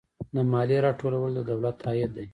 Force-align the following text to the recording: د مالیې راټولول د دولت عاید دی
د 0.35 0.37
مالیې 0.51 0.77
راټولول 0.85 1.31
د 1.35 1.39
دولت 1.49 1.77
عاید 1.87 2.11
دی 2.17 2.25